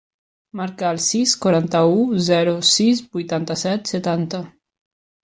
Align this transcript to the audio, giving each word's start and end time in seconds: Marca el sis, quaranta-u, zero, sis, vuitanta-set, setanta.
Marca 0.59 0.85
el 0.93 1.01
sis, 1.07 1.33
quaranta-u, 1.43 1.99
zero, 2.29 2.55
sis, 2.71 3.03
vuitanta-set, 3.19 3.93
setanta. 3.93 4.41